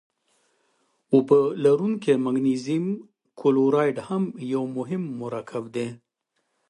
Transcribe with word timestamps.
اوبه 1.13 1.39
لرونکی 1.63 2.13
مګنیزیم 2.25 2.85
کلورایډ 3.39 3.97
هم 4.07 4.23
یو 4.53 4.63
مهم 4.77 5.03
مرکب 5.21 5.63
دی. 5.75 5.87